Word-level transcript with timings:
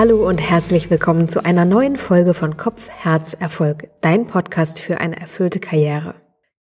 Hallo 0.00 0.26
und 0.26 0.38
herzlich 0.38 0.88
willkommen 0.88 1.28
zu 1.28 1.44
einer 1.44 1.66
neuen 1.66 1.98
Folge 1.98 2.32
von 2.32 2.56
Kopf, 2.56 2.88
Herz, 2.88 3.34
Erfolg, 3.34 3.90
dein 4.00 4.26
Podcast 4.26 4.78
für 4.78 4.98
eine 4.98 5.20
erfüllte 5.20 5.60
Karriere. 5.60 6.14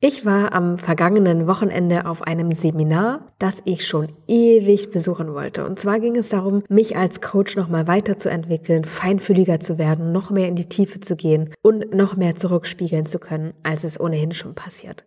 Ich 0.01 0.25
war 0.25 0.51
am 0.51 0.77
vergangenen 0.77 1.47
Wochenende 1.47 2.07
auf 2.07 2.23
einem 2.23 2.51
Seminar, 2.51 3.21
das 3.39 3.61
ich 3.63 3.87
schon 3.87 4.11
ewig 4.27 4.91
besuchen 4.91 5.33
wollte. 5.33 5.65
Und 5.65 5.79
zwar 5.79 6.01
ging 6.01 6.17
es 6.17 6.27
darum, 6.27 6.63
mich 6.67 6.97
als 6.97 7.21
Coach 7.21 7.55
nochmal 7.55 7.87
weiterzuentwickeln, 7.87 8.83
feinfühliger 8.83 9.61
zu 9.61 9.77
werden, 9.77 10.11
noch 10.11 10.29
mehr 10.29 10.49
in 10.49 10.55
die 10.55 10.67
Tiefe 10.67 10.99
zu 10.99 11.15
gehen 11.15 11.53
und 11.61 11.95
noch 11.95 12.17
mehr 12.17 12.35
zurückspiegeln 12.35 13.05
zu 13.05 13.17
können, 13.17 13.53
als 13.63 13.85
es 13.85 13.97
ohnehin 13.97 14.33
schon 14.33 14.55
passiert. 14.55 15.05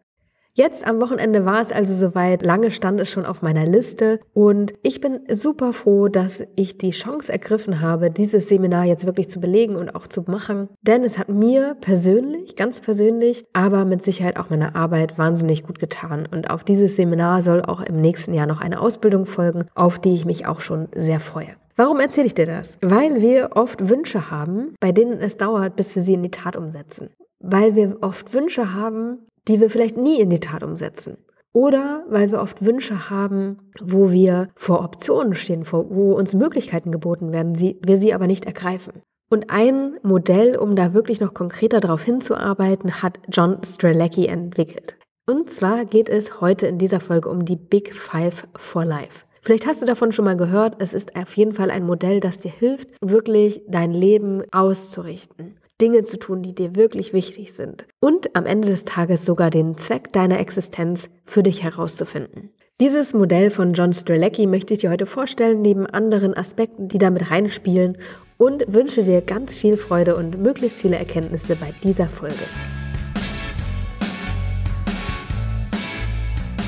Jetzt 0.56 0.86
am 0.86 1.00
Wochenende 1.00 1.44
war 1.44 1.60
es 1.60 1.72
also 1.72 1.92
soweit, 1.92 2.44
lange 2.44 2.70
stand 2.70 3.00
es 3.00 3.10
schon 3.10 3.26
auf 3.26 3.42
meiner 3.42 3.66
Liste. 3.66 4.20
Und 4.34 4.72
ich 4.84 5.00
bin 5.00 5.18
super 5.28 5.72
froh, 5.72 6.06
dass 6.06 6.44
ich 6.54 6.78
die 6.78 6.92
Chance 6.92 7.32
ergriffen 7.32 7.80
habe, 7.80 8.08
dieses 8.08 8.48
Seminar 8.48 8.84
jetzt 8.84 9.04
wirklich 9.04 9.28
zu 9.28 9.40
belegen 9.40 9.74
und 9.74 9.96
auch 9.96 10.06
zu 10.06 10.22
machen, 10.28 10.68
denn 10.82 11.02
es 11.02 11.18
hat 11.18 11.28
mir 11.28 11.76
persönlich, 11.80 12.54
ganz 12.54 12.80
persönlich, 12.80 13.44
aber 13.52 13.84
mit 13.84 14.04
Sicherheit 14.04 14.38
auch 14.38 14.48
meiner 14.48 14.76
Arbeit 14.76 15.18
wahnsinnig 15.18 15.64
gut 15.64 15.80
getan. 15.80 16.28
Und 16.30 16.48
auf 16.50 16.62
dieses 16.62 16.94
Seminar 16.94 17.42
soll 17.42 17.60
auch 17.60 17.80
im 17.80 18.00
nächsten 18.00 18.32
Jahr 18.32 18.46
noch 18.46 18.60
eine 18.60 18.80
Ausbildung 18.80 19.26
folgen, 19.26 19.64
auf 19.74 19.98
die 19.98 20.14
ich 20.14 20.24
mich 20.24 20.46
auch 20.46 20.60
schon 20.60 20.86
sehr 20.94 21.18
freue. 21.18 21.56
Warum 21.74 21.98
erzähle 21.98 22.28
ich 22.28 22.34
dir 22.34 22.46
das? 22.46 22.78
Weil 22.80 23.20
wir 23.20 23.50
oft 23.56 23.88
Wünsche 23.88 24.30
haben, 24.30 24.76
bei 24.78 24.92
denen 24.92 25.18
es 25.18 25.36
dauert, 25.36 25.74
bis 25.74 25.96
wir 25.96 26.02
sie 26.02 26.14
in 26.14 26.22
die 26.22 26.30
Tat 26.30 26.54
umsetzen. 26.54 27.10
Weil 27.40 27.74
wir 27.74 27.96
oft 28.02 28.32
Wünsche 28.32 28.72
haben, 28.72 29.18
die 29.48 29.60
wir 29.60 29.70
vielleicht 29.70 29.96
nie 29.96 30.20
in 30.20 30.30
die 30.30 30.40
Tat 30.40 30.62
umsetzen. 30.62 31.18
Oder 31.52 32.04
weil 32.08 32.32
wir 32.32 32.40
oft 32.40 32.64
Wünsche 32.64 33.10
haben, 33.10 33.58
wo 33.80 34.10
wir 34.10 34.48
vor 34.56 34.82
Optionen 34.82 35.34
stehen, 35.34 35.64
wo 35.70 36.12
uns 36.14 36.34
Möglichkeiten 36.34 36.90
geboten 36.90 37.30
werden, 37.30 37.58
wir 37.58 37.96
sie 37.96 38.12
aber 38.12 38.26
nicht 38.26 38.44
ergreifen. 38.44 39.02
Und 39.30 39.50
ein 39.50 39.98
Modell, 40.02 40.56
um 40.56 40.76
da 40.76 40.94
wirklich 40.94 41.20
noch 41.20 41.32
konkreter 41.32 41.80
darauf 41.80 42.02
hinzuarbeiten, 42.02 43.02
hat 43.02 43.20
John 43.28 43.58
Strelecki 43.64 44.26
entwickelt. 44.26 44.96
Und 45.26 45.50
zwar 45.50 45.84
geht 45.86 46.08
es 46.08 46.40
heute 46.40 46.66
in 46.66 46.78
dieser 46.78 47.00
Folge 47.00 47.30
um 47.30 47.44
die 47.44 47.56
Big 47.56 47.94
Five 47.94 48.46
for 48.56 48.84
Life. 48.84 49.24
Vielleicht 49.40 49.66
hast 49.66 49.80
du 49.80 49.86
davon 49.86 50.12
schon 50.12 50.24
mal 50.24 50.36
gehört, 50.36 50.76
es 50.78 50.92
ist 50.92 51.16
auf 51.16 51.36
jeden 51.36 51.52
Fall 51.52 51.70
ein 51.70 51.86
Modell, 51.86 52.20
das 52.20 52.38
dir 52.38 52.50
hilft, 52.50 52.88
wirklich 53.00 53.62
dein 53.68 53.92
Leben 53.92 54.42
auszurichten. 54.50 55.56
Dinge 55.80 56.04
zu 56.04 56.18
tun, 56.18 56.42
die 56.42 56.54
dir 56.54 56.76
wirklich 56.76 57.12
wichtig 57.12 57.54
sind 57.54 57.86
und 58.00 58.36
am 58.36 58.46
Ende 58.46 58.68
des 58.68 58.84
Tages 58.84 59.24
sogar 59.24 59.50
den 59.50 59.76
Zweck 59.76 60.12
deiner 60.12 60.38
Existenz 60.38 61.10
für 61.24 61.42
dich 61.42 61.62
herauszufinden. 61.62 62.50
Dieses 62.80 63.14
Modell 63.14 63.50
von 63.50 63.72
John 63.72 63.92
Strelecki 63.92 64.46
möchte 64.46 64.74
ich 64.74 64.80
dir 64.80 64.90
heute 64.90 65.06
vorstellen, 65.06 65.62
neben 65.62 65.86
anderen 65.86 66.36
Aspekten, 66.36 66.88
die 66.88 66.98
damit 66.98 67.30
reinspielen 67.30 67.98
und 68.36 68.64
wünsche 68.72 69.04
dir 69.04 69.20
ganz 69.20 69.54
viel 69.54 69.76
Freude 69.76 70.16
und 70.16 70.40
möglichst 70.40 70.78
viele 70.78 70.96
Erkenntnisse 70.96 71.56
bei 71.56 71.72
dieser 71.82 72.08
Folge. 72.08 72.44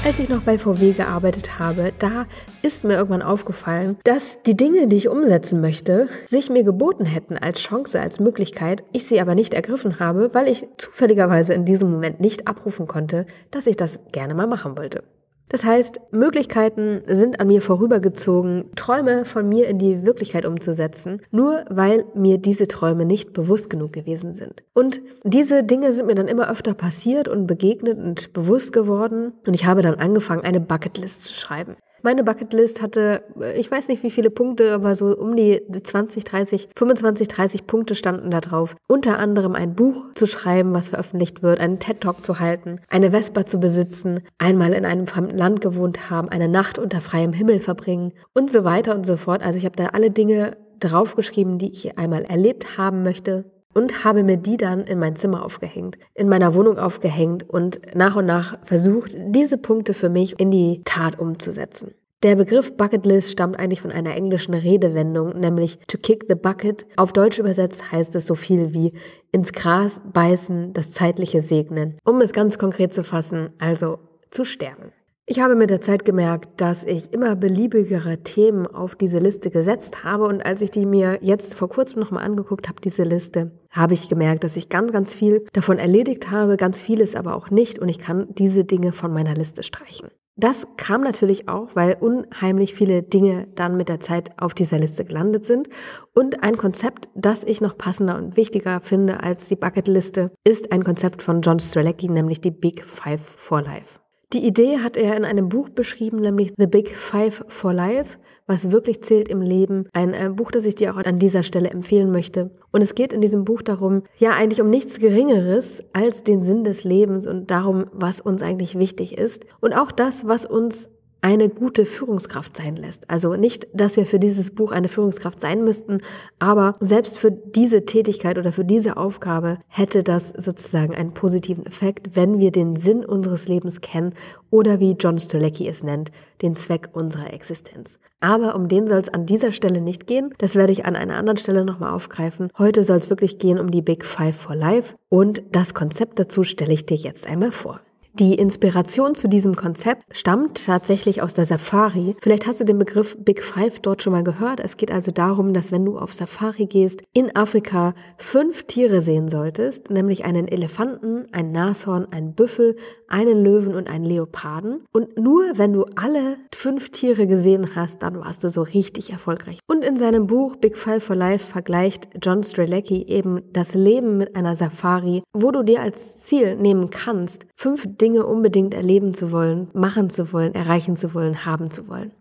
Als 0.06 0.20
ich 0.20 0.28
noch 0.28 0.42
bei 0.42 0.56
VW 0.56 0.92
gearbeitet 0.92 1.58
habe, 1.58 1.92
da 1.98 2.26
ist 2.62 2.84
mir 2.84 2.94
irgendwann 2.94 3.22
aufgefallen, 3.22 3.96
dass 4.04 4.40
die 4.44 4.56
Dinge, 4.56 4.86
die 4.86 4.94
ich 4.94 5.08
umsetzen 5.08 5.60
möchte, 5.60 6.08
sich 6.26 6.48
mir 6.48 6.62
geboten 6.62 7.04
hätten 7.04 7.36
als 7.36 7.58
Chance, 7.58 8.00
als 8.00 8.20
Möglichkeit, 8.20 8.84
ich 8.92 9.08
sie 9.08 9.20
aber 9.20 9.34
nicht 9.34 9.52
ergriffen 9.52 9.98
habe, 9.98 10.32
weil 10.32 10.46
ich 10.46 10.64
zufälligerweise 10.76 11.54
in 11.54 11.64
diesem 11.64 11.90
Moment 11.90 12.20
nicht 12.20 12.46
abrufen 12.46 12.86
konnte, 12.86 13.26
dass 13.50 13.66
ich 13.66 13.76
das 13.76 13.98
gerne 14.12 14.34
mal 14.34 14.46
machen 14.46 14.78
wollte. 14.78 15.02
Das 15.48 15.64
heißt, 15.64 16.00
Möglichkeiten 16.10 17.02
sind 17.06 17.38
an 17.40 17.46
mir 17.46 17.60
vorübergezogen, 17.60 18.64
Träume 18.74 19.24
von 19.24 19.48
mir 19.48 19.68
in 19.68 19.78
die 19.78 20.04
Wirklichkeit 20.04 20.44
umzusetzen, 20.44 21.22
nur 21.30 21.64
weil 21.68 22.04
mir 22.14 22.38
diese 22.38 22.66
Träume 22.66 23.04
nicht 23.04 23.32
bewusst 23.32 23.70
genug 23.70 23.92
gewesen 23.92 24.34
sind. 24.34 24.64
Und 24.74 25.00
diese 25.22 25.62
Dinge 25.62 25.92
sind 25.92 26.06
mir 26.06 26.16
dann 26.16 26.28
immer 26.28 26.50
öfter 26.50 26.74
passiert 26.74 27.28
und 27.28 27.46
begegnet 27.46 27.98
und 27.98 28.32
bewusst 28.32 28.72
geworden 28.72 29.32
und 29.46 29.54
ich 29.54 29.66
habe 29.66 29.82
dann 29.82 29.94
angefangen, 29.94 30.42
eine 30.42 30.60
Bucketlist 30.60 31.22
zu 31.22 31.34
schreiben. 31.34 31.76
Meine 32.02 32.24
Bucketlist 32.24 32.82
hatte, 32.82 33.24
äh, 33.40 33.58
ich 33.58 33.70
weiß 33.70 33.88
nicht 33.88 34.02
wie 34.02 34.10
viele 34.10 34.30
Punkte, 34.30 34.72
aber 34.72 34.94
so 34.94 35.16
um 35.16 35.36
die 35.36 35.60
20, 35.70 36.24
30, 36.24 36.68
25, 36.76 37.28
30 37.28 37.66
Punkte 37.66 37.94
standen 37.94 38.30
da 38.30 38.40
drauf. 38.40 38.76
Unter 38.86 39.18
anderem 39.18 39.54
ein 39.54 39.74
Buch 39.74 40.14
zu 40.14 40.26
schreiben, 40.26 40.74
was 40.74 40.88
veröffentlicht 40.90 41.42
wird, 41.42 41.60
einen 41.60 41.78
TED-Talk 41.78 42.24
zu 42.24 42.38
halten, 42.40 42.80
eine 42.88 43.10
Vespa 43.10 43.46
zu 43.46 43.58
besitzen, 43.58 44.20
einmal 44.38 44.72
in 44.72 44.84
einem 44.84 45.06
fremden 45.06 45.36
Land 45.36 45.60
gewohnt 45.60 46.10
haben, 46.10 46.28
eine 46.28 46.48
Nacht 46.48 46.78
unter 46.78 47.00
freiem 47.00 47.32
Himmel 47.32 47.58
verbringen 47.58 48.12
und 48.34 48.50
so 48.50 48.64
weiter 48.64 48.94
und 48.94 49.06
so 49.06 49.16
fort. 49.16 49.42
Also 49.42 49.58
ich 49.58 49.64
habe 49.64 49.76
da 49.76 49.86
alle 49.86 50.10
Dinge 50.10 50.56
draufgeschrieben, 50.80 51.58
die 51.58 51.72
ich 51.72 51.98
einmal 51.98 52.24
erlebt 52.24 52.76
haben 52.76 53.02
möchte, 53.02 53.44
und 53.76 54.04
habe 54.04 54.24
mir 54.24 54.38
die 54.38 54.56
dann 54.56 54.84
in 54.84 54.98
mein 54.98 55.16
Zimmer 55.16 55.44
aufgehängt, 55.44 55.98
in 56.14 56.30
meiner 56.30 56.54
Wohnung 56.54 56.78
aufgehängt 56.78 57.48
und 57.48 57.78
nach 57.94 58.16
und 58.16 58.24
nach 58.24 58.58
versucht, 58.64 59.14
diese 59.18 59.58
Punkte 59.58 59.92
für 59.92 60.08
mich 60.08 60.40
in 60.40 60.50
die 60.50 60.80
Tat 60.84 61.18
umzusetzen. 61.18 61.92
Der 62.22 62.36
Begriff 62.36 62.74
Bucketlist 62.74 63.30
stammt 63.30 63.58
eigentlich 63.58 63.82
von 63.82 63.92
einer 63.92 64.16
englischen 64.16 64.54
Redewendung, 64.54 65.38
nämlich 65.38 65.78
to 65.86 65.98
kick 65.98 66.24
the 66.26 66.34
bucket. 66.34 66.86
Auf 66.96 67.12
Deutsch 67.12 67.38
übersetzt 67.38 67.92
heißt 67.92 68.14
es 68.14 68.26
so 68.26 68.34
viel 68.34 68.72
wie 68.72 68.94
ins 69.30 69.52
Gras 69.52 70.00
beißen, 70.10 70.72
das 70.72 70.92
zeitliche 70.92 71.42
segnen. 71.42 71.98
Um 72.02 72.22
es 72.22 72.32
ganz 72.32 72.58
konkret 72.58 72.94
zu 72.94 73.04
fassen, 73.04 73.50
also 73.58 73.98
zu 74.30 74.44
sterben. 74.44 74.92
Ich 75.28 75.40
habe 75.40 75.56
mit 75.56 75.70
der 75.70 75.80
Zeit 75.80 76.04
gemerkt, 76.04 76.60
dass 76.60 76.84
ich 76.84 77.12
immer 77.12 77.34
beliebigere 77.34 78.18
Themen 78.18 78.64
auf 78.64 78.94
diese 78.94 79.18
Liste 79.18 79.50
gesetzt 79.50 80.04
habe 80.04 80.22
und 80.24 80.40
als 80.46 80.60
ich 80.60 80.70
die 80.70 80.86
mir 80.86 81.18
jetzt 81.20 81.54
vor 81.56 81.68
kurzem 81.68 81.98
nochmal 81.98 82.24
angeguckt 82.24 82.68
habe, 82.68 82.80
diese 82.80 83.02
Liste, 83.02 83.50
habe 83.76 83.94
ich 83.94 84.08
gemerkt, 84.08 84.44
dass 84.44 84.56
ich 84.56 84.68
ganz, 84.68 84.92
ganz 84.92 85.14
viel 85.14 85.46
davon 85.52 85.78
erledigt 85.78 86.30
habe, 86.30 86.56
ganz 86.56 86.80
vieles 86.80 87.14
aber 87.14 87.36
auch 87.36 87.50
nicht 87.50 87.78
und 87.78 87.88
ich 87.88 87.98
kann 87.98 88.26
diese 88.34 88.64
Dinge 88.64 88.92
von 88.92 89.12
meiner 89.12 89.34
Liste 89.34 89.62
streichen. 89.62 90.10
Das 90.38 90.66
kam 90.76 91.00
natürlich 91.00 91.48
auch, 91.48 91.70
weil 91.74 91.96
unheimlich 91.98 92.74
viele 92.74 93.02
Dinge 93.02 93.48
dann 93.54 93.78
mit 93.78 93.88
der 93.88 94.00
Zeit 94.00 94.32
auf 94.38 94.52
dieser 94.52 94.78
Liste 94.78 95.06
gelandet 95.06 95.46
sind. 95.46 95.70
Und 96.14 96.42
ein 96.42 96.58
Konzept, 96.58 97.08
das 97.14 97.42
ich 97.42 97.62
noch 97.62 97.78
passender 97.78 98.18
und 98.18 98.36
wichtiger 98.36 98.80
finde 98.82 99.22
als 99.22 99.48
die 99.48 99.56
Bucketliste, 99.56 100.32
ist 100.44 100.72
ein 100.72 100.84
Konzept 100.84 101.22
von 101.22 101.40
John 101.40 101.58
Strelecki, 101.58 102.10
nämlich 102.10 102.42
die 102.42 102.50
Big 102.50 102.84
Five 102.84 103.22
for 103.22 103.62
Life. 103.62 103.98
Die 104.32 104.44
Idee 104.44 104.78
hat 104.78 104.96
er 104.96 105.16
in 105.16 105.24
einem 105.24 105.48
Buch 105.48 105.68
beschrieben, 105.68 106.20
nämlich 106.20 106.52
The 106.56 106.66
Big 106.66 106.96
Five 106.96 107.44
for 107.46 107.72
Life, 107.72 108.18
was 108.48 108.72
wirklich 108.72 109.02
zählt 109.02 109.28
im 109.28 109.40
Leben. 109.40 109.86
Ein, 109.92 110.14
ein, 110.14 110.34
Buch, 110.34 110.50
das 110.50 110.64
ich 110.64 110.74
dir 110.74 110.92
auch 110.92 110.96
an 110.96 111.20
dieser 111.20 111.44
Stelle 111.44 111.70
empfehlen 111.70 112.10
möchte. 112.10 112.50
Und 112.72 112.82
es 112.82 112.96
geht 112.96 113.12
in 113.12 113.20
diesem 113.20 113.44
Buch 113.44 113.62
darum, 113.62 114.02
ja 114.18 114.32
eigentlich 114.32 114.60
um 114.60 114.68
nichts 114.68 114.98
Geringeres 114.98 115.84
als 115.92 116.24
den 116.24 116.42
Sinn 116.42 116.64
des 116.64 116.82
Lebens 116.82 117.28
und 117.28 117.52
darum, 117.52 117.86
was 117.92 118.20
uns 118.20 118.42
eigentlich 118.42 118.76
wichtig 118.76 119.16
ist. 119.16 119.46
Und 119.60 119.74
auch 119.74 119.92
das, 119.92 120.26
was 120.26 120.44
uns 120.44 120.88
eine 121.26 121.48
gute 121.48 121.86
Führungskraft 121.86 122.56
sein 122.56 122.76
lässt. 122.76 123.10
Also 123.10 123.34
nicht, 123.34 123.66
dass 123.74 123.96
wir 123.96 124.06
für 124.06 124.20
dieses 124.20 124.54
Buch 124.54 124.70
eine 124.70 124.86
Führungskraft 124.86 125.40
sein 125.40 125.64
müssten, 125.64 125.98
aber 126.38 126.76
selbst 126.78 127.18
für 127.18 127.32
diese 127.32 127.84
Tätigkeit 127.84 128.38
oder 128.38 128.52
für 128.52 128.64
diese 128.64 128.96
Aufgabe 128.96 129.58
hätte 129.66 130.04
das 130.04 130.28
sozusagen 130.28 130.94
einen 130.94 131.14
positiven 131.14 131.66
Effekt, 131.66 132.14
wenn 132.14 132.38
wir 132.38 132.52
den 132.52 132.76
Sinn 132.76 133.04
unseres 133.04 133.48
Lebens 133.48 133.80
kennen 133.80 134.14
oder 134.50 134.78
wie 134.78 134.92
John 134.92 135.18
Stolecki 135.18 135.66
es 135.66 135.82
nennt, 135.82 136.12
den 136.42 136.54
Zweck 136.54 136.90
unserer 136.92 137.32
Existenz. 137.32 137.98
Aber 138.20 138.54
um 138.54 138.68
den 138.68 138.86
soll 138.86 139.00
es 139.00 139.08
an 139.08 139.26
dieser 139.26 139.50
Stelle 139.50 139.80
nicht 139.80 140.06
gehen. 140.06 140.32
Das 140.38 140.54
werde 140.54 140.72
ich 140.72 140.86
an 140.86 140.94
einer 140.94 141.16
anderen 141.16 141.38
Stelle 141.38 141.64
nochmal 141.64 141.92
aufgreifen. 141.92 142.52
Heute 142.56 142.84
soll 142.84 142.98
es 142.98 143.10
wirklich 143.10 143.40
gehen 143.40 143.58
um 143.58 143.72
die 143.72 143.82
Big 143.82 144.04
Five 144.04 144.36
for 144.36 144.54
Life 144.54 144.94
und 145.08 145.42
das 145.50 145.74
Konzept 145.74 146.20
dazu 146.20 146.44
stelle 146.44 146.72
ich 146.72 146.86
dir 146.86 146.96
jetzt 146.96 147.26
einmal 147.26 147.50
vor. 147.50 147.80
Die 148.18 148.32
Inspiration 148.32 149.14
zu 149.14 149.28
diesem 149.28 149.56
Konzept 149.56 150.02
stammt 150.10 150.64
tatsächlich 150.64 151.20
aus 151.20 151.34
der 151.34 151.44
Safari. 151.44 152.16
Vielleicht 152.22 152.46
hast 152.46 152.58
du 152.58 152.64
den 152.64 152.78
Begriff 152.78 153.14
Big 153.20 153.42
Five 153.42 153.80
dort 153.80 154.02
schon 154.02 154.14
mal 154.14 154.24
gehört. 154.24 154.58
Es 154.58 154.78
geht 154.78 154.90
also 154.90 155.10
darum, 155.10 155.52
dass 155.52 155.70
wenn 155.70 155.84
du 155.84 155.98
auf 155.98 156.14
Safari 156.14 156.64
gehst, 156.64 157.02
in 157.12 157.36
Afrika 157.36 157.94
fünf 158.16 158.62
Tiere 158.62 159.02
sehen 159.02 159.28
solltest, 159.28 159.90
nämlich 159.90 160.24
einen 160.24 160.48
Elefanten, 160.48 161.26
ein 161.32 161.52
Nashorn, 161.52 162.10
einen 162.10 162.32
Büffel, 162.32 162.76
einen 163.06 163.44
Löwen 163.44 163.74
und 163.74 163.86
einen 163.86 164.06
Leoparden. 164.06 164.86
Und 164.92 165.18
nur 165.18 165.58
wenn 165.58 165.74
du 165.74 165.84
alle 165.94 166.38
fünf 166.54 166.92
Tiere 166.92 167.26
gesehen 167.26 167.76
hast, 167.76 168.02
dann 168.02 168.18
warst 168.18 168.42
du 168.42 168.48
so 168.48 168.62
richtig 168.62 169.10
erfolgreich. 169.10 169.58
Und 169.66 169.84
in 169.84 169.98
seinem 169.98 170.26
Buch 170.26 170.56
Big 170.56 170.78
Five 170.78 171.04
for 171.04 171.16
Life 171.16 171.44
vergleicht 171.52 172.08
John 172.22 172.42
Strelecki 172.42 173.02
eben 173.08 173.42
das 173.52 173.74
Leben 173.74 174.16
mit 174.16 174.34
einer 174.34 174.56
Safari, 174.56 175.22
wo 175.34 175.50
du 175.50 175.62
dir 175.62 175.82
als 175.82 176.16
Ziel 176.16 176.56
nehmen 176.56 176.88
kannst, 176.88 177.46
fünf 177.56 177.84
Dinge 177.86 178.05
unbedingt 178.14 178.74
erleben 178.74 179.14
zu 179.14 179.32
wollen, 179.32 179.68
machen 179.72 180.10
zu 180.10 180.32
wollen, 180.32 180.54
erreichen 180.54 180.96
zu 180.96 181.14
wollen, 181.14 181.44
haben 181.44 181.70
zu 181.70 181.88
wollen. 181.88 182.12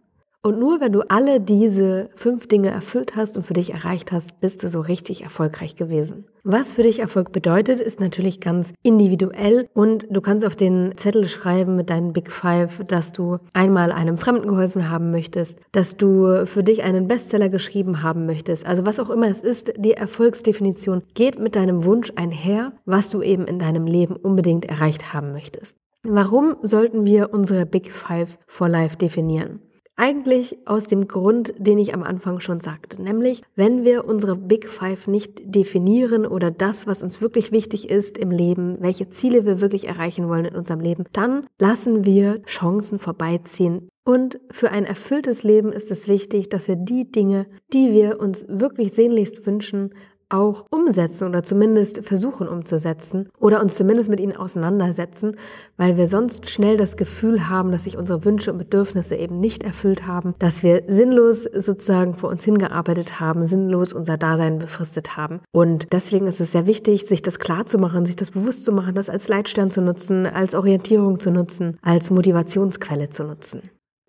Und 0.46 0.60
nur 0.60 0.80
wenn 0.80 0.92
du 0.92 1.02
alle 1.10 1.42
diese 1.42 2.12
fünf 2.14 2.48
Dinge 2.48 2.70
erfüllt 2.70 3.16
hast 3.16 3.36
und 3.36 3.42
für 3.42 3.56
dich 3.56 3.74
erreicht 3.74 4.12
hast, 4.12 4.40
bist 4.42 4.62
du 4.62 4.70
so 4.70 4.80
richtig 4.80 5.24
erfolgreich 5.24 5.76
gewesen. 5.76 6.26
Was 6.44 6.74
für 6.74 6.84
dich 6.84 7.00
Erfolg 7.00 7.32
bedeutet, 7.32 7.80
ist 7.80 8.00
natürlich 8.00 8.42
ganz 8.42 8.72
individuell 8.84 9.68
und 9.74 10.06
du 10.08 10.22
kannst 10.22 10.46
auf 10.46 10.56
den 10.56 10.96
Zettel 10.98 11.28
schreiben 11.28 11.76
mit 11.76 11.90
deinen 11.90 12.14
Big 12.14 12.32
Five, 12.32 12.84
dass 12.88 13.12
du 13.12 13.40
einmal 13.54 13.92
einem 13.92 14.20
Fremden 14.20 14.48
geholfen 14.48 14.92
haben 14.92 15.10
möchtest, 15.10 15.58
dass 15.72 15.98
du 15.98 16.46
für 16.46 16.64
dich 16.64 16.84
einen 16.84 17.08
Bestseller 17.08 17.50
geschrieben 17.50 18.04
haben 18.04 18.28
möchtest. 18.28 18.68
Also 18.68 18.86
was 18.86 19.00
auch 19.00 19.10
immer 19.10 19.30
es 19.30 19.42
ist, 19.42 19.74
die 19.78 19.94
Erfolgsdefinition 19.94 21.02
geht 21.16 21.40
mit 21.40 21.56
deinem 21.56 21.86
Wunsch 21.86 22.14
einher, 22.18 22.74
was 22.86 23.10
du 23.10 23.24
eben 23.24 23.48
in 23.48 23.58
deinem 23.58 23.88
Leben 23.88 24.16
unbedingt 24.16 24.66
erreicht 24.66 25.12
haben 25.12 25.32
möchtest. 25.32 25.76
Warum 26.04 26.58
sollten 26.62 27.04
wir 27.04 27.34
unsere 27.34 27.66
Big 27.66 27.92
Five 27.92 28.38
for 28.46 28.70
Life 28.70 28.96
definieren? 28.98 29.65
Eigentlich 29.98 30.58
aus 30.66 30.88
dem 30.88 31.08
Grund, 31.08 31.54
den 31.58 31.78
ich 31.78 31.94
am 31.94 32.04
Anfang 32.04 32.42
schon 32.42 32.60
sagte, 32.60 33.02
nämlich 33.02 33.44
wenn 33.56 33.86
wir 33.86 34.06
unsere 34.06 34.36
Big 34.36 34.68
Five 34.68 35.08
nicht 35.08 35.42
definieren 35.46 36.26
oder 36.26 36.52
das, 36.52 36.86
was 36.86 37.02
uns 37.02 37.22
wirklich 37.22 37.54
wichtig 37.54 37.90
ist 37.90 38.18
im 38.18 38.30
Leben, 38.30 38.76
welche 38.82 39.10
Ziele 39.10 39.46
wir 39.46 39.62
wirklich 39.62 39.88
erreichen 39.88 40.28
wollen 40.28 40.46
in 40.46 40.56
unserem 40.56 40.82
Leben, 40.82 41.06
dann 41.14 41.48
lassen 41.60 42.06
wir 42.06 42.44
Chancen 42.44 43.00
vorbeiziehen. 43.00 43.88
Und 44.04 44.40
für 44.52 44.70
ein 44.70 44.86
erfülltes 44.86 45.44
Leben 45.44 45.72
ist 45.72 45.90
es 45.90 46.08
wichtig, 46.10 46.50
dass 46.50 46.68
wir 46.68 46.76
die 46.76 47.10
Dinge, 47.10 47.48
die 47.74 47.92
wir 47.92 48.20
uns 48.20 48.46
wirklich 48.50 48.94
sehnlichst 48.94 49.48
wünschen, 49.48 49.94
auch 50.30 50.66
umsetzen 50.72 51.28
oder 51.28 51.44
zumindest 51.44 52.04
versuchen 52.04 52.48
umzusetzen 52.48 53.30
oder 53.40 53.62
uns 53.62 53.76
zumindest 53.76 54.10
mit 54.10 54.20
ihnen 54.20 54.36
auseinandersetzen, 54.36 55.36
weil 55.78 55.98
wir 55.98 56.08
sonst 56.08 56.50
schnell 56.50 56.78
das 56.78 56.98
Gefühl 56.98 57.50
haben, 57.50 57.72
dass 57.72 57.84
sich 57.84 57.98
unsere 57.98 58.26
Wünsche 58.26 58.52
und 58.52 58.58
Bedürfnisse 58.58 59.16
eben 59.16 59.40
nicht 59.40 59.64
erfüllt 59.64 60.08
haben, 60.08 60.36
dass 60.40 60.64
wir 60.64 60.84
sinnlos 60.88 61.44
sozusagen 61.44 62.14
vor 62.14 62.30
uns 62.30 62.44
hingearbeitet 62.44 63.20
haben, 63.20 63.46
sinnlos 63.46 63.94
unser 63.94 64.18
Dasein 64.18 64.60
befristet 64.60 65.18
haben. 65.18 65.42
Und 65.52 65.92
deswegen 65.94 66.28
ist 66.28 66.42
es 66.42 66.52
sehr 66.52 66.68
wichtig, 66.68 67.06
sich 67.06 67.22
das 67.22 67.40
klar 67.40 67.66
zu 67.66 67.78
machen, 67.78 68.06
sich 68.06 68.16
das 68.16 68.32
bewusst 68.32 68.66
zu 68.66 68.72
machen, 68.72 68.96
das 68.96 69.10
als 69.10 69.28
Leitstern 69.28 69.72
zu 69.72 69.82
nutzen, 69.82 70.26
als 70.26 70.56
Orientierung 70.56 71.20
zu 71.20 71.32
nutzen, 71.32 71.78
als 71.82 72.12
Motivationsquelle 72.12 73.10
zu 73.10 73.24
nutzen. 73.24 73.62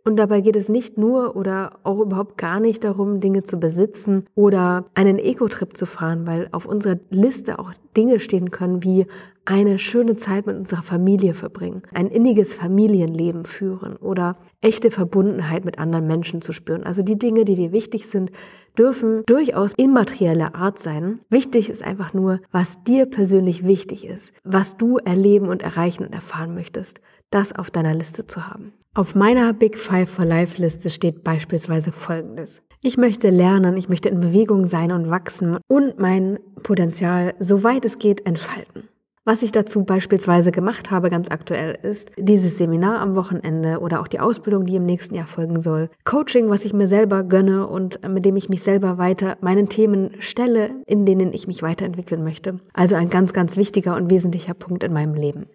Und 0.06 0.14
dabei 0.16 0.40
geht 0.40 0.54
es 0.54 0.68
nicht 0.68 0.98
nur 0.98 1.34
oder 1.34 1.80
auch 1.82 1.98
überhaupt 1.98 2.38
gar 2.38 2.60
nicht 2.60 2.84
darum, 2.84 3.18
Dinge 3.18 3.42
zu 3.42 3.58
besitzen 3.58 4.24
oder 4.36 4.84
einen 4.94 5.18
Eco-Trip 5.18 5.76
zu 5.76 5.84
fahren, 5.84 6.28
weil 6.28 6.48
auf 6.52 6.64
unserer 6.64 6.96
Liste 7.10 7.58
auch 7.58 7.72
Dinge 7.96 8.20
stehen 8.20 8.52
können 8.52 8.84
wie 8.84 9.06
eine 9.46 9.80
schöne 9.80 10.16
Zeit 10.16 10.46
mit 10.46 10.56
unserer 10.56 10.82
Familie 10.82 11.34
verbringen, 11.34 11.82
ein 11.92 12.08
inniges 12.08 12.54
Familienleben 12.54 13.44
führen 13.44 13.96
oder 13.96 14.36
echte 14.60 14.92
Verbundenheit 14.92 15.64
mit 15.64 15.80
anderen 15.80 16.06
Menschen 16.06 16.40
zu 16.40 16.52
spüren. 16.52 16.84
Also 16.84 17.02
die 17.02 17.18
Dinge, 17.18 17.44
die 17.44 17.56
dir 17.56 17.72
wichtig 17.72 18.06
sind, 18.06 18.30
dürfen 18.76 19.22
durchaus 19.26 19.72
immaterieller 19.76 20.54
Art 20.54 20.78
sein. 20.78 21.20
Wichtig 21.30 21.70
ist 21.70 21.82
einfach 21.82 22.12
nur, 22.12 22.40
was 22.50 22.82
dir 22.84 23.06
persönlich 23.06 23.64
wichtig 23.66 24.06
ist, 24.06 24.32
was 24.44 24.76
du 24.76 24.98
erleben 24.98 25.48
und 25.48 25.62
erreichen 25.62 26.04
und 26.04 26.12
erfahren 26.12 26.54
möchtest, 26.54 27.00
das 27.30 27.54
auf 27.54 27.70
deiner 27.70 27.94
Liste 27.94 28.26
zu 28.26 28.46
haben. 28.46 28.72
Auf 28.94 29.14
meiner 29.14 29.52
Big 29.52 29.76
Five 29.76 30.08
for 30.08 30.24
Life 30.24 30.60
Liste 30.60 30.90
steht 30.90 31.22
beispielsweise 31.22 31.92
Folgendes. 31.92 32.62
Ich 32.82 32.96
möchte 32.96 33.30
lernen, 33.30 33.76
ich 33.76 33.88
möchte 33.88 34.08
in 34.08 34.20
Bewegung 34.20 34.66
sein 34.66 34.92
und 34.92 35.10
wachsen 35.10 35.58
und 35.68 35.98
mein 35.98 36.38
Potenzial, 36.62 37.34
soweit 37.38 37.84
es 37.84 37.98
geht, 37.98 38.26
entfalten. 38.26 38.88
Was 39.28 39.42
ich 39.42 39.50
dazu 39.50 39.82
beispielsweise 39.82 40.52
gemacht 40.52 40.92
habe, 40.92 41.10
ganz 41.10 41.32
aktuell, 41.32 41.76
ist 41.82 42.12
dieses 42.16 42.58
Seminar 42.58 43.00
am 43.00 43.16
Wochenende 43.16 43.80
oder 43.80 44.00
auch 44.00 44.06
die 44.06 44.20
Ausbildung, 44.20 44.66
die 44.66 44.76
im 44.76 44.86
nächsten 44.86 45.16
Jahr 45.16 45.26
folgen 45.26 45.60
soll. 45.60 45.90
Coaching, 46.04 46.48
was 46.48 46.64
ich 46.64 46.72
mir 46.72 46.86
selber 46.86 47.24
gönne 47.24 47.66
und 47.66 47.98
mit 48.08 48.24
dem 48.24 48.36
ich 48.36 48.48
mich 48.48 48.62
selber 48.62 48.98
weiter 48.98 49.36
meinen 49.40 49.68
Themen 49.68 50.12
stelle, 50.20 50.70
in 50.86 51.04
denen 51.04 51.32
ich 51.32 51.48
mich 51.48 51.60
weiterentwickeln 51.60 52.22
möchte. 52.22 52.60
Also 52.72 52.94
ein 52.94 53.10
ganz, 53.10 53.32
ganz 53.32 53.56
wichtiger 53.56 53.96
und 53.96 54.10
wesentlicher 54.10 54.54
Punkt 54.54 54.84
in 54.84 54.92
meinem 54.92 55.14
Leben. 55.14 55.46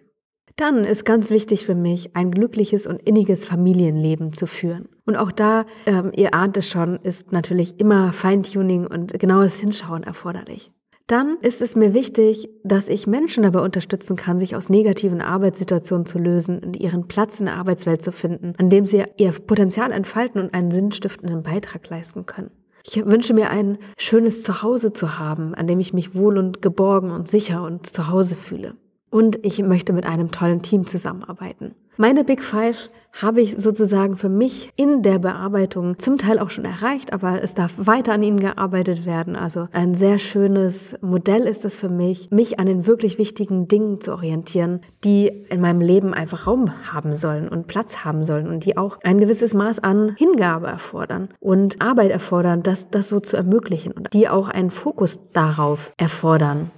Dann 0.56 0.84
ist 0.84 1.04
ganz 1.04 1.30
wichtig 1.30 1.64
für 1.64 1.74
mich, 1.74 2.14
ein 2.14 2.30
glückliches 2.30 2.86
und 2.86 3.00
inniges 3.02 3.44
Familienleben 3.44 4.32
zu 4.32 4.46
führen. 4.46 4.88
Und 5.06 5.16
auch 5.16 5.32
da, 5.32 5.64
ähm, 5.86 6.12
ihr 6.14 6.34
ahnt 6.34 6.56
es 6.56 6.68
schon, 6.68 6.96
ist 6.96 7.32
natürlich 7.32 7.80
immer 7.80 8.12
Feintuning 8.12 8.86
und 8.86 9.18
genaues 9.18 9.54
Hinschauen 9.58 10.02
erforderlich. 10.02 10.70
Dann 11.06 11.36
ist 11.40 11.60
es 11.60 11.74
mir 11.74 11.94
wichtig, 11.94 12.48
dass 12.64 12.88
ich 12.88 13.06
Menschen 13.06 13.42
dabei 13.42 13.60
unterstützen 13.60 14.16
kann, 14.16 14.38
sich 14.38 14.54
aus 14.54 14.68
negativen 14.68 15.20
Arbeitssituationen 15.20 16.06
zu 16.06 16.18
lösen 16.18 16.60
und 16.60 16.78
ihren 16.78 17.08
Platz 17.08 17.40
in 17.40 17.46
der 17.46 17.56
Arbeitswelt 17.56 18.02
zu 18.02 18.12
finden, 18.12 18.54
an 18.58 18.70
dem 18.70 18.86
sie 18.86 19.04
ihr 19.16 19.32
Potenzial 19.32 19.90
entfalten 19.90 20.40
und 20.40 20.54
einen 20.54 20.70
sinnstiftenden 20.70 21.42
Beitrag 21.42 21.88
leisten 21.90 22.24
können. 22.24 22.50
Ich 22.84 23.04
wünsche 23.04 23.34
mir 23.34 23.50
ein 23.50 23.78
schönes 23.98 24.42
Zuhause 24.42 24.92
zu 24.92 25.18
haben, 25.18 25.54
an 25.54 25.66
dem 25.66 25.80
ich 25.80 25.92
mich 25.92 26.14
wohl 26.14 26.38
und 26.38 26.62
geborgen 26.62 27.10
und 27.10 27.28
sicher 27.28 27.62
und 27.62 27.86
zu 27.86 28.08
Hause 28.08 28.34
fühle 28.34 28.74
und 29.12 29.44
ich 29.44 29.62
möchte 29.62 29.92
mit 29.92 30.06
einem 30.06 30.32
tollen 30.32 30.62
Team 30.62 30.86
zusammenarbeiten. 30.86 31.74
Meine 31.98 32.24
Big 32.24 32.42
Five 32.42 32.90
habe 33.12 33.42
ich 33.42 33.56
sozusagen 33.58 34.16
für 34.16 34.30
mich 34.30 34.72
in 34.76 35.02
der 35.02 35.18
Bearbeitung 35.18 35.98
zum 35.98 36.16
Teil 36.16 36.38
auch 36.38 36.48
schon 36.48 36.64
erreicht, 36.64 37.12
aber 37.12 37.42
es 37.42 37.52
darf 37.52 37.74
weiter 37.76 38.14
an 38.14 38.22
ihnen 38.22 38.40
gearbeitet 38.40 39.04
werden. 39.04 39.36
Also 39.36 39.68
ein 39.72 39.94
sehr 39.94 40.18
schönes 40.18 40.96
Modell 41.02 41.42
ist 41.42 41.66
es 41.66 41.76
für 41.76 41.90
mich, 41.90 42.30
mich 42.30 42.58
an 42.58 42.64
den 42.64 42.86
wirklich 42.86 43.18
wichtigen 43.18 43.68
Dingen 43.68 44.00
zu 44.00 44.12
orientieren, 44.12 44.80
die 45.04 45.26
in 45.26 45.60
meinem 45.60 45.82
Leben 45.82 46.14
einfach 46.14 46.46
Raum 46.46 46.72
haben 46.90 47.14
sollen 47.14 47.50
und 47.50 47.66
Platz 47.66 47.98
haben 48.06 48.24
sollen 48.24 48.48
und 48.48 48.64
die 48.64 48.78
auch 48.78 48.98
ein 49.04 49.18
gewisses 49.18 49.52
Maß 49.52 49.80
an 49.80 50.16
Hingabe 50.16 50.68
erfordern 50.68 51.28
und 51.38 51.82
Arbeit 51.82 52.10
erfordern, 52.10 52.62
das, 52.62 52.88
das 52.88 53.10
so 53.10 53.20
zu 53.20 53.36
ermöglichen 53.36 53.92
und 53.92 54.14
die 54.14 54.30
auch 54.30 54.48
einen 54.48 54.70
Fokus 54.70 55.20
darauf 55.34 55.92
erfordern. 55.98 56.70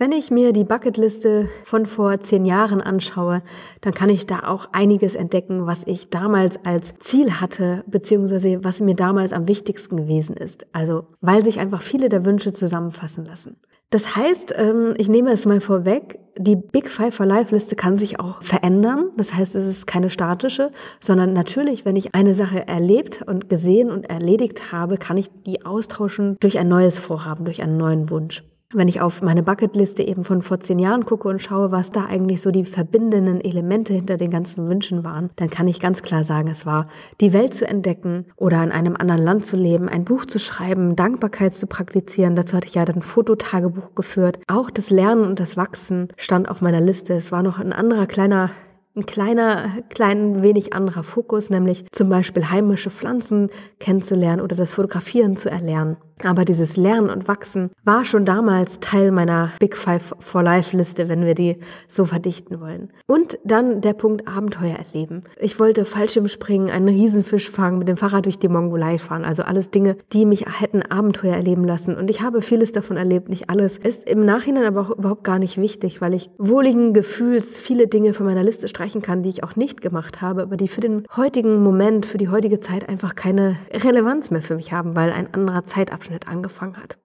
Wenn 0.00 0.12
ich 0.12 0.30
mir 0.30 0.52
die 0.52 0.62
Bucketliste 0.62 1.48
von 1.64 1.84
vor 1.86 2.20
zehn 2.20 2.44
Jahren 2.44 2.80
anschaue, 2.80 3.42
dann 3.80 3.92
kann 3.92 4.10
ich 4.10 4.26
da 4.26 4.44
auch 4.46 4.68
einiges 4.70 5.16
entdecken, 5.16 5.66
was 5.66 5.82
ich 5.86 6.08
damals 6.08 6.64
als 6.64 6.94
Ziel 7.00 7.40
hatte, 7.40 7.82
beziehungsweise 7.88 8.62
was 8.62 8.78
mir 8.78 8.94
damals 8.94 9.32
am 9.32 9.48
wichtigsten 9.48 9.96
gewesen 9.96 10.36
ist. 10.36 10.68
Also, 10.70 11.06
weil 11.20 11.42
sich 11.42 11.58
einfach 11.58 11.82
viele 11.82 12.08
der 12.08 12.24
Wünsche 12.24 12.52
zusammenfassen 12.52 13.24
lassen. 13.24 13.56
Das 13.90 14.14
heißt, 14.14 14.54
ähm, 14.56 14.94
ich 14.98 15.08
nehme 15.08 15.32
es 15.32 15.46
mal 15.46 15.60
vorweg, 15.60 16.20
die 16.38 16.54
Big 16.54 16.88
Five 16.88 17.16
for 17.16 17.26
Life 17.26 17.52
Liste 17.52 17.74
kann 17.74 17.98
sich 17.98 18.20
auch 18.20 18.40
verändern. 18.40 19.10
Das 19.16 19.34
heißt, 19.34 19.56
es 19.56 19.66
ist 19.66 19.88
keine 19.88 20.10
statische, 20.10 20.70
sondern 21.00 21.32
natürlich, 21.32 21.84
wenn 21.84 21.96
ich 21.96 22.14
eine 22.14 22.34
Sache 22.34 22.68
erlebt 22.68 23.22
und 23.26 23.48
gesehen 23.48 23.90
und 23.90 24.08
erledigt 24.08 24.70
habe, 24.70 24.96
kann 24.96 25.16
ich 25.16 25.28
die 25.44 25.66
austauschen 25.66 26.36
durch 26.38 26.56
ein 26.56 26.68
neues 26.68 27.00
Vorhaben, 27.00 27.44
durch 27.44 27.62
einen 27.64 27.78
neuen 27.78 28.10
Wunsch 28.10 28.44
wenn 28.74 28.88
ich 28.88 29.00
auf 29.00 29.22
meine 29.22 29.42
Bucketliste 29.42 30.02
eben 30.02 30.24
von 30.24 30.42
vor 30.42 30.60
zehn 30.60 30.78
Jahren 30.78 31.06
gucke 31.06 31.26
und 31.28 31.40
schaue, 31.40 31.72
was 31.72 31.90
da 31.90 32.04
eigentlich 32.04 32.42
so 32.42 32.50
die 32.50 32.66
verbindenden 32.66 33.40
Elemente 33.40 33.94
hinter 33.94 34.18
den 34.18 34.30
ganzen 34.30 34.68
Wünschen 34.68 35.04
waren, 35.04 35.30
dann 35.36 35.48
kann 35.48 35.68
ich 35.68 35.80
ganz 35.80 36.02
klar 36.02 36.22
sagen, 36.22 36.48
es 36.48 36.66
war 36.66 36.88
die 37.22 37.32
Welt 37.32 37.54
zu 37.54 37.66
entdecken 37.66 38.26
oder 38.36 38.62
in 38.62 38.70
einem 38.70 38.94
anderen 38.94 39.22
Land 39.22 39.46
zu 39.46 39.56
leben, 39.56 39.88
ein 39.88 40.04
Buch 40.04 40.26
zu 40.26 40.38
schreiben, 40.38 40.96
Dankbarkeit 40.96 41.54
zu 41.54 41.66
praktizieren. 41.66 42.36
Dazu 42.36 42.56
hatte 42.56 42.68
ich 42.68 42.74
ja 42.74 42.84
dann 42.84 43.00
Fototagebuch 43.00 43.94
geführt. 43.94 44.38
Auch 44.48 44.70
das 44.70 44.90
Lernen 44.90 45.24
und 45.24 45.40
das 45.40 45.56
Wachsen 45.56 46.08
stand 46.18 46.50
auf 46.50 46.60
meiner 46.60 46.80
Liste. 46.80 47.14
Es 47.14 47.32
war 47.32 47.42
noch 47.42 47.58
ein 47.58 47.72
anderer 47.72 48.06
kleiner 48.06 48.50
ein 48.96 49.06
kleiner, 49.06 49.68
klein 49.90 50.42
wenig 50.42 50.72
anderer 50.72 51.04
Fokus, 51.04 51.50
nämlich 51.50 51.84
zum 51.92 52.08
Beispiel 52.08 52.50
heimische 52.50 52.90
Pflanzen 52.90 53.48
kennenzulernen 53.78 54.42
oder 54.42 54.56
das 54.56 54.72
Fotografieren 54.72 55.36
zu 55.36 55.48
erlernen. 55.48 55.98
Aber 56.24 56.44
dieses 56.44 56.76
Lernen 56.76 57.10
und 57.10 57.28
Wachsen 57.28 57.70
war 57.84 58.04
schon 58.04 58.24
damals 58.24 58.80
Teil 58.80 59.12
meiner 59.12 59.52
Big 59.60 59.76
Five 59.76 60.14
for 60.18 60.42
Life 60.42 60.76
Liste, 60.76 61.08
wenn 61.08 61.24
wir 61.24 61.34
die 61.34 61.56
so 61.86 62.04
verdichten 62.04 62.60
wollen. 62.60 62.90
Und 63.06 63.38
dann 63.44 63.80
der 63.80 63.92
Punkt 63.92 64.26
Abenteuer 64.26 64.76
erleben. 64.76 65.22
Ich 65.38 65.60
wollte 65.60 65.84
Fallschirmspringen, 65.84 66.70
einen 66.70 66.88
Riesenfisch 66.88 67.50
fangen, 67.50 67.78
mit 67.78 67.88
dem 67.88 67.96
Fahrrad 67.96 68.24
durch 68.24 68.38
die 68.38 68.48
Mongolei 68.48 68.98
fahren. 68.98 69.24
Also 69.24 69.42
alles 69.42 69.70
Dinge, 69.70 69.96
die 70.12 70.26
mich 70.26 70.46
hätten 70.60 70.82
Abenteuer 70.82 71.34
erleben 71.34 71.64
lassen. 71.64 71.96
Und 71.96 72.10
ich 72.10 72.20
habe 72.20 72.42
vieles 72.42 72.72
davon 72.72 72.96
erlebt, 72.96 73.28
nicht 73.28 73.48
alles. 73.50 73.76
Ist 73.78 74.08
im 74.08 74.24
Nachhinein 74.24 74.64
aber 74.64 74.80
auch 74.80 74.90
überhaupt 74.90 75.24
gar 75.24 75.38
nicht 75.38 75.58
wichtig, 75.58 76.00
weil 76.00 76.14
ich 76.14 76.30
wohligen 76.38 76.92
Gefühls 76.92 77.58
viele 77.58 77.86
Dinge 77.86 78.12
von 78.12 78.26
meiner 78.26 78.42
Liste 78.42 78.68
streichen 78.68 79.02
kann, 79.02 79.22
die 79.22 79.30
ich 79.30 79.44
auch 79.44 79.56
nicht 79.56 79.80
gemacht 79.80 80.20
habe, 80.20 80.42
aber 80.42 80.56
die 80.56 80.68
für 80.68 80.80
den 80.80 81.04
heutigen 81.16 81.62
Moment, 81.62 82.06
für 82.06 82.18
die 82.18 82.28
heutige 82.28 82.60
Zeit 82.60 82.88
einfach 82.88 83.14
keine 83.14 83.56
Relevanz 83.72 84.30
mehr 84.30 84.42
für 84.42 84.56
mich 84.56 84.72
haben, 84.72 84.96
weil 84.96 85.12
ein 85.12 85.32
anderer 85.32 85.64
Zeitabschnitt 85.64 86.07
Abschnitt 86.08 86.28
angefangen 86.28 86.76
hat. 86.76 86.98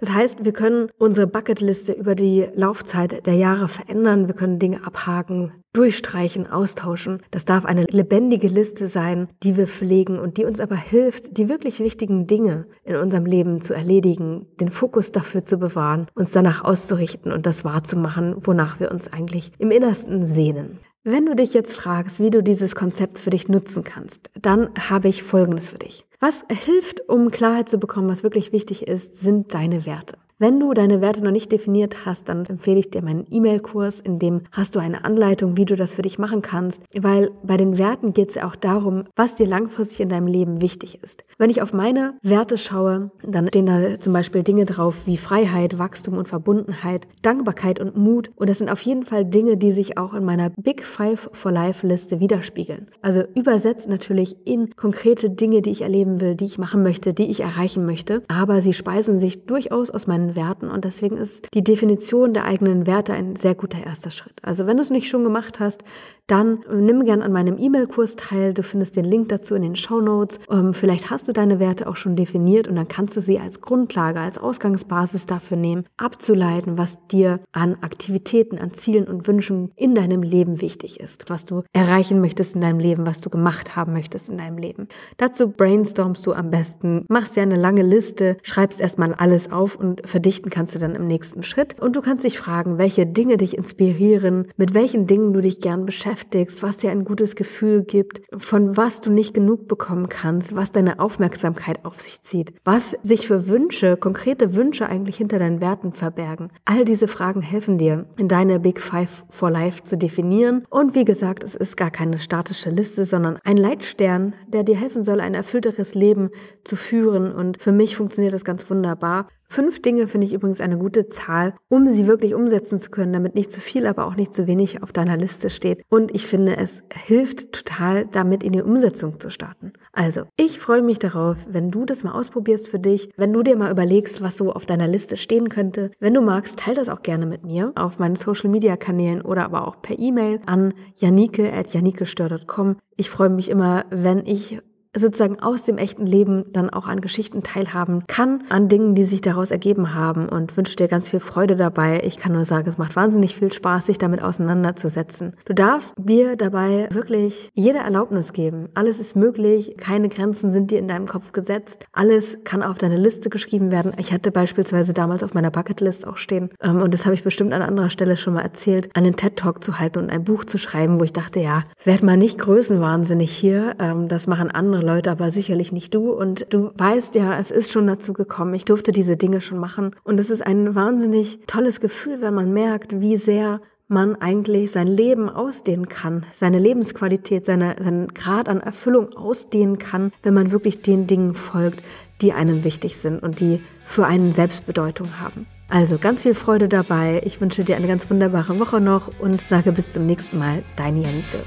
Das 0.00 0.10
heißt, 0.10 0.44
wir 0.44 0.52
können 0.52 0.90
unsere 0.96 1.26
Bucketliste 1.26 1.92
über 1.92 2.14
die 2.14 2.46
Laufzeit 2.54 3.26
der 3.26 3.34
Jahre 3.34 3.66
verändern. 3.66 4.28
Wir 4.28 4.34
können 4.34 4.60
Dinge 4.60 4.86
abhaken, 4.86 5.52
durchstreichen, 5.72 6.46
austauschen. 6.46 7.20
Das 7.32 7.44
darf 7.44 7.64
eine 7.64 7.82
lebendige 7.82 8.46
Liste 8.46 8.86
sein, 8.86 9.26
die 9.42 9.56
wir 9.56 9.66
pflegen 9.66 10.20
und 10.20 10.36
die 10.36 10.44
uns 10.44 10.60
aber 10.60 10.76
hilft, 10.76 11.36
die 11.36 11.48
wirklich 11.48 11.80
wichtigen 11.80 12.28
Dinge 12.28 12.68
in 12.84 12.94
unserem 12.94 13.26
Leben 13.26 13.60
zu 13.60 13.74
erledigen, 13.74 14.46
den 14.60 14.70
Fokus 14.70 15.10
dafür 15.10 15.44
zu 15.44 15.58
bewahren, 15.58 16.06
uns 16.14 16.30
danach 16.30 16.62
auszurichten 16.62 17.32
und 17.32 17.44
das 17.44 17.64
wahrzumachen, 17.64 18.36
wonach 18.46 18.78
wir 18.78 18.92
uns 18.92 19.12
eigentlich 19.12 19.50
im 19.58 19.72
Innersten 19.72 20.24
sehnen. 20.24 20.78
Wenn 21.04 21.26
du 21.26 21.36
dich 21.36 21.54
jetzt 21.54 21.74
fragst, 21.74 22.18
wie 22.18 22.30
du 22.30 22.42
dieses 22.42 22.74
Konzept 22.74 23.18
für 23.18 23.30
dich 23.30 23.48
nutzen 23.48 23.84
kannst, 23.84 24.30
dann 24.34 24.70
habe 24.78 25.08
ich 25.08 25.22
Folgendes 25.22 25.70
für 25.70 25.78
dich. 25.78 26.04
Was 26.18 26.44
hilft, 26.50 27.08
um 27.08 27.30
Klarheit 27.30 27.68
zu 27.68 27.78
bekommen, 27.78 28.08
was 28.08 28.24
wirklich 28.24 28.52
wichtig 28.52 28.88
ist, 28.88 29.16
sind 29.16 29.54
deine 29.54 29.86
Werte. 29.86 30.18
Wenn 30.40 30.60
du 30.60 30.72
deine 30.72 31.00
Werte 31.00 31.24
noch 31.24 31.32
nicht 31.32 31.50
definiert 31.50 32.06
hast, 32.06 32.28
dann 32.28 32.46
empfehle 32.46 32.78
ich 32.78 32.92
dir 32.92 33.02
meinen 33.02 33.26
E-Mail-Kurs, 33.28 33.98
in 33.98 34.20
dem 34.20 34.42
hast 34.52 34.76
du 34.76 34.78
eine 34.78 35.04
Anleitung, 35.04 35.56
wie 35.56 35.64
du 35.64 35.74
das 35.74 35.94
für 35.94 36.02
dich 36.02 36.16
machen 36.20 36.42
kannst, 36.42 36.80
weil 36.96 37.32
bei 37.42 37.56
den 37.56 37.76
Werten 37.76 38.12
geht 38.12 38.28
es 38.28 38.34
ja 38.36 38.46
auch 38.46 38.54
darum, 38.54 39.02
was 39.16 39.34
dir 39.34 39.48
langfristig 39.48 39.98
in 39.98 40.10
deinem 40.10 40.28
Leben 40.28 40.62
wichtig 40.62 41.02
ist. 41.02 41.24
Wenn 41.38 41.50
ich 41.50 41.60
auf 41.60 41.72
meine 41.72 42.14
Werte 42.22 42.56
schaue, 42.56 43.10
dann 43.26 43.48
stehen 43.48 43.66
da 43.66 43.98
zum 43.98 44.12
Beispiel 44.12 44.44
Dinge 44.44 44.64
drauf 44.64 45.08
wie 45.08 45.16
Freiheit, 45.16 45.76
Wachstum 45.80 46.16
und 46.16 46.28
Verbundenheit, 46.28 47.08
Dankbarkeit 47.22 47.80
und 47.80 47.96
Mut 47.96 48.30
und 48.36 48.48
das 48.48 48.58
sind 48.58 48.70
auf 48.70 48.82
jeden 48.82 49.04
Fall 49.04 49.24
Dinge, 49.24 49.56
die 49.56 49.72
sich 49.72 49.98
auch 49.98 50.14
in 50.14 50.24
meiner 50.24 50.50
Big 50.50 50.84
Five 50.84 51.30
for 51.32 51.50
Life 51.50 51.84
Liste 51.84 52.20
widerspiegeln. 52.20 52.86
Also 53.02 53.24
übersetzt 53.34 53.88
natürlich 53.88 54.36
in 54.44 54.70
konkrete 54.76 55.30
Dinge, 55.30 55.62
die 55.62 55.70
ich 55.70 55.82
erleben 55.82 56.20
will, 56.20 56.36
die 56.36 56.44
ich 56.44 56.58
machen 56.58 56.84
möchte, 56.84 57.12
die 57.12 57.28
ich 57.28 57.40
erreichen 57.40 57.84
möchte, 57.84 58.22
aber 58.28 58.60
sie 58.60 58.72
speisen 58.72 59.18
sich 59.18 59.44
durchaus 59.44 59.90
aus 59.90 60.06
meinen 60.06 60.27
eigenen 60.28 60.36
Werten 60.36 60.70
und 60.70 60.84
deswegen 60.84 61.16
ist 61.16 61.46
die 61.54 61.64
Definition 61.64 62.34
der 62.34 62.44
eigenen 62.44 62.86
Werte 62.86 63.12
ein 63.12 63.36
sehr 63.36 63.54
guter 63.54 63.84
erster 63.84 64.10
Schritt. 64.10 64.34
Also 64.42 64.66
wenn 64.66 64.76
du 64.76 64.82
es 64.82 64.90
nicht 64.90 65.08
schon 65.08 65.24
gemacht 65.24 65.60
hast, 65.60 65.84
dann 66.28 66.60
nimm 66.70 67.04
gern 67.04 67.22
an 67.22 67.32
meinem 67.32 67.56
E-Mail-Kurs 67.58 68.16
teil. 68.16 68.52
Du 68.52 68.62
findest 68.62 68.96
den 68.96 69.06
Link 69.06 69.30
dazu 69.30 69.54
in 69.54 69.62
den 69.62 69.76
Show 69.76 70.00
Notes. 70.00 70.38
Ähm, 70.50 70.74
vielleicht 70.74 71.10
hast 71.10 71.26
du 71.26 71.32
deine 71.32 71.58
Werte 71.58 71.86
auch 71.86 71.96
schon 71.96 72.16
definiert 72.16 72.68
und 72.68 72.76
dann 72.76 72.86
kannst 72.86 73.16
du 73.16 73.20
sie 73.20 73.40
als 73.40 73.62
Grundlage, 73.62 74.20
als 74.20 74.36
Ausgangsbasis 74.36 75.24
dafür 75.24 75.56
nehmen, 75.56 75.86
abzuleiten, 75.96 76.76
was 76.76 76.98
dir 77.06 77.40
an 77.52 77.78
Aktivitäten, 77.80 78.58
an 78.58 78.74
Zielen 78.74 79.08
und 79.08 79.26
Wünschen 79.26 79.72
in 79.74 79.94
deinem 79.94 80.22
Leben 80.22 80.60
wichtig 80.60 81.00
ist, 81.00 81.30
was 81.30 81.46
du 81.46 81.62
erreichen 81.72 82.20
möchtest 82.20 82.54
in 82.54 82.60
deinem 82.60 82.78
Leben, 82.78 83.06
was 83.06 83.22
du 83.22 83.30
gemacht 83.30 83.74
haben 83.74 83.94
möchtest 83.94 84.28
in 84.28 84.36
deinem 84.36 84.58
Leben. 84.58 84.88
Dazu 85.16 85.48
brainstormst 85.48 86.26
du 86.26 86.34
am 86.34 86.50
besten, 86.50 87.06
machst 87.08 87.36
dir 87.36 87.42
eine 87.42 87.56
lange 87.56 87.82
Liste, 87.82 88.36
schreibst 88.42 88.82
erstmal 88.82 89.14
alles 89.14 89.50
auf 89.50 89.76
und 89.76 90.06
verdichten 90.06 90.50
kannst 90.50 90.74
du 90.74 90.78
dann 90.78 90.94
im 90.94 91.06
nächsten 91.06 91.42
Schritt. 91.42 91.80
Und 91.80 91.96
du 91.96 92.02
kannst 92.02 92.24
dich 92.24 92.38
fragen, 92.38 92.76
welche 92.76 93.06
Dinge 93.06 93.38
dich 93.38 93.56
inspirieren, 93.56 94.48
mit 94.58 94.74
welchen 94.74 95.06
Dingen 95.06 95.32
du 95.32 95.40
dich 95.40 95.60
gern 95.60 95.86
beschäftigst 95.86 96.17
beschäftigst, 96.18 96.62
was 96.62 96.78
dir 96.78 96.90
ein 96.90 97.04
gutes 97.04 97.36
Gefühl 97.36 97.84
gibt, 97.84 98.22
von 98.36 98.76
was 98.76 99.00
du 99.00 99.10
nicht 99.10 99.34
genug 99.34 99.68
bekommen 99.68 100.08
kannst, 100.08 100.56
was 100.56 100.72
deine 100.72 100.98
Aufmerksamkeit 100.98 101.84
auf 101.84 102.00
sich 102.00 102.22
zieht, 102.22 102.52
was 102.64 102.96
sich 103.02 103.26
für 103.28 103.46
Wünsche, 103.46 103.96
konkrete 103.96 104.54
Wünsche 104.54 104.88
eigentlich 104.88 105.16
hinter 105.16 105.38
deinen 105.38 105.60
Werten 105.60 105.92
verbergen. 105.92 106.50
All 106.64 106.84
diese 106.84 107.08
Fragen 107.08 107.40
helfen 107.40 107.78
dir, 107.78 108.06
in 108.16 108.28
deine 108.28 108.58
Big 108.58 108.80
Five 108.80 109.24
for 109.30 109.50
Life 109.50 109.84
zu 109.84 109.96
definieren. 109.96 110.64
Und 110.70 110.94
wie 110.94 111.04
gesagt, 111.04 111.44
es 111.44 111.54
ist 111.54 111.76
gar 111.76 111.90
keine 111.90 112.18
statische 112.18 112.70
Liste, 112.70 113.04
sondern 113.04 113.38
ein 113.44 113.56
Leitstern, 113.56 114.34
der 114.48 114.64
dir 114.64 114.76
helfen 114.76 115.04
soll, 115.04 115.20
ein 115.20 115.34
erfüllteres 115.34 115.94
Leben 115.94 116.30
zu 116.64 116.76
führen. 116.76 117.32
Und 117.32 117.60
für 117.62 117.72
mich 117.72 117.96
funktioniert 117.96 118.34
das 118.34 118.44
ganz 118.44 118.68
wunderbar. 118.68 119.28
Fünf 119.50 119.80
Dinge 119.80 120.08
finde 120.08 120.26
ich 120.26 120.34
übrigens 120.34 120.60
eine 120.60 120.76
gute 120.76 121.08
Zahl, 121.08 121.54
um 121.68 121.88
sie 121.88 122.06
wirklich 122.06 122.34
umsetzen 122.34 122.78
zu 122.78 122.90
können, 122.90 123.14
damit 123.14 123.34
nicht 123.34 123.50
zu 123.50 123.62
viel, 123.62 123.86
aber 123.86 124.06
auch 124.06 124.14
nicht 124.14 124.34
zu 124.34 124.46
wenig 124.46 124.82
auf 124.82 124.92
deiner 124.92 125.16
Liste 125.16 125.48
steht. 125.48 125.82
Und 125.88 126.14
ich 126.14 126.26
finde, 126.26 126.58
es 126.58 126.82
hilft 126.92 127.52
total, 127.52 128.04
damit 128.04 128.42
in 128.42 128.52
die 128.52 128.60
Umsetzung 128.60 129.18
zu 129.18 129.30
starten. 129.30 129.72
Also, 129.92 130.24
ich 130.36 130.58
freue 130.58 130.82
mich 130.82 130.98
darauf, 130.98 131.38
wenn 131.48 131.70
du 131.70 131.86
das 131.86 132.04
mal 132.04 132.12
ausprobierst 132.12 132.68
für 132.68 132.78
dich, 132.78 133.08
wenn 133.16 133.32
du 133.32 133.42
dir 133.42 133.56
mal 133.56 133.70
überlegst, 133.70 134.20
was 134.20 134.36
so 134.36 134.52
auf 134.52 134.66
deiner 134.66 134.86
Liste 134.86 135.16
stehen 135.16 135.48
könnte. 135.48 135.92
Wenn 135.98 136.12
du 136.12 136.20
magst, 136.20 136.58
teile 136.58 136.76
das 136.76 136.90
auch 136.90 137.02
gerne 137.02 137.24
mit 137.24 137.42
mir 137.44 137.72
auf 137.74 137.98
meinen 137.98 138.16
Social 138.16 138.50
Media 138.50 138.76
Kanälen 138.76 139.22
oder 139.22 139.46
aber 139.46 139.66
auch 139.66 139.80
per 139.80 139.98
E-Mail 139.98 140.40
an 140.44 140.74
janike 140.96 141.50
at 141.50 141.72
janikestör.com. 141.72 142.76
Ich 142.96 143.08
freue 143.08 143.30
mich 143.30 143.48
immer, 143.48 143.86
wenn 143.90 144.26
ich 144.26 144.60
sozusagen 144.94 145.40
aus 145.40 145.64
dem 145.64 145.78
echten 145.78 146.06
Leben 146.06 146.44
dann 146.52 146.70
auch 146.70 146.86
an 146.86 147.00
Geschichten 147.00 147.42
teilhaben 147.42 148.04
kann, 148.06 148.44
an 148.48 148.68
Dingen, 148.68 148.94
die 148.94 149.04
sich 149.04 149.20
daraus 149.20 149.50
ergeben 149.50 149.94
haben 149.94 150.28
und 150.28 150.56
wünsche 150.56 150.76
dir 150.76 150.88
ganz 150.88 151.10
viel 151.10 151.20
Freude 151.20 151.56
dabei. 151.56 152.02
Ich 152.04 152.16
kann 152.16 152.32
nur 152.32 152.44
sagen, 152.44 152.68
es 152.68 152.78
macht 152.78 152.96
wahnsinnig 152.96 153.36
viel 153.36 153.52
Spaß, 153.52 153.86
sich 153.86 153.98
damit 153.98 154.22
auseinanderzusetzen. 154.22 155.36
Du 155.44 155.54
darfst 155.54 155.94
dir 155.98 156.36
dabei 156.36 156.88
wirklich 156.90 157.50
jede 157.54 157.78
Erlaubnis 157.78 158.32
geben. 158.32 158.68
Alles 158.74 159.00
ist 159.00 159.16
möglich, 159.16 159.76
keine 159.78 160.08
Grenzen 160.08 160.50
sind 160.50 160.70
dir 160.70 160.78
in 160.78 160.88
deinem 160.88 161.06
Kopf 161.06 161.32
gesetzt. 161.32 161.86
Alles 161.92 162.38
kann 162.44 162.62
auf 162.62 162.78
deine 162.78 162.96
Liste 162.96 163.30
geschrieben 163.30 163.70
werden. 163.70 163.92
Ich 163.98 164.12
hatte 164.12 164.30
beispielsweise 164.30 164.92
damals 164.92 165.22
auf 165.22 165.34
meiner 165.34 165.50
Bucketlist 165.50 166.06
auch 166.06 166.16
stehen, 166.16 166.50
ähm, 166.62 166.82
und 166.82 166.94
das 166.94 167.04
habe 167.04 167.14
ich 167.14 167.24
bestimmt 167.24 167.52
an 167.52 167.62
anderer 167.62 167.90
Stelle 167.90 168.16
schon 168.16 168.34
mal 168.34 168.42
erzählt, 168.42 168.88
einen 168.94 169.16
TED-Talk 169.16 169.62
zu 169.62 169.78
halten 169.78 169.98
und 169.98 170.10
ein 170.10 170.24
Buch 170.24 170.44
zu 170.44 170.58
schreiben, 170.58 171.00
wo 171.00 171.04
ich 171.04 171.12
dachte, 171.12 171.40
ja, 171.40 171.64
werd 171.84 172.02
mal 172.02 172.16
nicht 172.16 172.38
größenwahnsinnig 172.38 173.30
hier, 173.30 173.76
ähm, 173.78 174.08
das 174.08 174.26
machen 174.26 174.50
andere 174.78 174.96
Leute, 174.96 175.10
aber 175.10 175.30
sicherlich 175.30 175.72
nicht 175.72 175.94
du. 175.94 176.12
Und 176.12 176.46
du 176.50 176.70
weißt 176.76 177.14
ja, 177.14 177.38
es 177.38 177.50
ist 177.50 177.72
schon 177.72 177.86
dazu 177.86 178.12
gekommen. 178.12 178.54
Ich 178.54 178.64
durfte 178.64 178.92
diese 178.92 179.16
Dinge 179.16 179.40
schon 179.40 179.58
machen. 179.58 179.94
Und 180.04 180.20
es 180.20 180.30
ist 180.30 180.46
ein 180.46 180.74
wahnsinnig 180.74 181.40
tolles 181.46 181.80
Gefühl, 181.80 182.20
wenn 182.20 182.34
man 182.34 182.52
merkt, 182.52 183.00
wie 183.00 183.16
sehr 183.16 183.60
man 183.88 184.16
eigentlich 184.16 184.70
sein 184.70 184.86
Leben 184.86 185.30
ausdehnen 185.30 185.88
kann, 185.88 186.26
seine 186.34 186.58
Lebensqualität, 186.58 187.46
seine, 187.46 187.76
seinen 187.82 188.08
Grad 188.08 188.48
an 188.48 188.60
Erfüllung 188.60 189.14
ausdehnen 189.14 189.78
kann, 189.78 190.12
wenn 190.22 190.34
man 190.34 190.52
wirklich 190.52 190.82
den 190.82 191.06
Dingen 191.06 191.34
folgt, 191.34 191.82
die 192.20 192.34
einem 192.34 192.64
wichtig 192.64 192.98
sind 192.98 193.22
und 193.22 193.40
die 193.40 193.62
für 193.86 194.06
einen 194.06 194.34
Selbstbedeutung 194.34 195.20
haben. 195.20 195.46
Also 195.70 195.96
ganz 195.96 196.22
viel 196.22 196.34
Freude 196.34 196.68
dabei. 196.68 197.22
Ich 197.24 197.40
wünsche 197.40 197.64
dir 197.64 197.76
eine 197.76 197.88
ganz 197.88 198.10
wunderbare 198.10 198.58
Woche 198.58 198.80
noch 198.80 199.10
und 199.20 199.40
sage 199.48 199.72
bis 199.72 199.92
zum 199.92 200.04
nächsten 200.04 200.38
Mal, 200.38 200.62
deine 200.76 201.00
Janike. 201.02 201.44